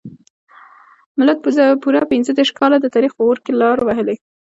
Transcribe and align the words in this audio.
ملت 1.19 1.37
پوره 1.83 2.01
پنځه 2.11 2.31
دیرش 2.37 2.51
کاله 2.59 2.77
د 2.81 2.85
تاریخ 2.95 3.11
په 3.15 3.23
اور 3.27 3.37
کې 3.43 3.51
لار 3.61 3.77
وهلې. 3.87 4.15